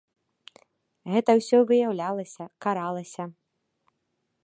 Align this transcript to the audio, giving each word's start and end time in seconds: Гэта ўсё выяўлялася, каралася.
Гэта 1.17 1.31
ўсё 1.41 1.57
выяўлялася, 1.73 2.43
каралася. 2.67 3.23